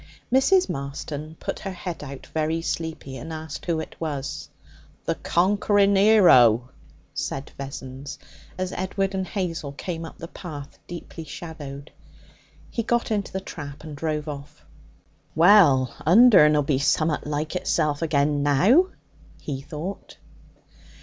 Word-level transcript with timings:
Mrs. 0.33 0.67
Marston 0.67 1.35
put 1.39 1.59
her 1.59 1.73
head 1.73 2.03
out, 2.03 2.25
very 2.33 2.59
sleepy, 2.63 3.17
and 3.17 3.31
asked 3.31 3.67
who 3.67 3.79
it 3.79 3.95
was. 3.99 4.49
'The 5.05 5.13
conquering 5.13 5.95
'ero!' 5.95 6.71
said 7.13 7.51
Vessons, 7.55 8.17
as 8.57 8.71
Edward 8.71 9.13
and 9.13 9.27
Hazel 9.27 9.73
came 9.73 10.03
up 10.03 10.17
the 10.17 10.27
path, 10.27 10.79
deeply 10.87 11.23
shadowed. 11.23 11.91
He 12.71 12.81
got 12.81 13.11
into 13.11 13.31
the 13.31 13.39
trap 13.41 13.83
and 13.83 13.95
drove 13.95 14.27
off. 14.27 14.65
'Well, 15.35 15.93
Undern'll 16.03 16.63
be 16.63 16.79
summat 16.79 17.27
like 17.27 17.55
itself 17.55 18.01
again 18.01 18.41
now,' 18.41 18.87
he 19.39 19.61
thought. 19.61 20.17